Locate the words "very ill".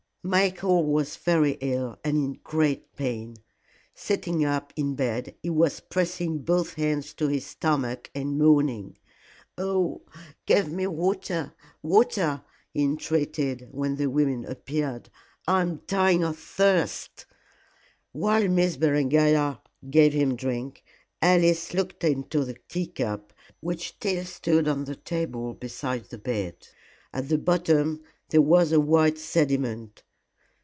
1.15-1.97